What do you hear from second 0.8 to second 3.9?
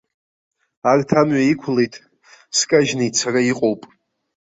Арҭ амҩа иқәлеит, скажьны ицара иҟоуп!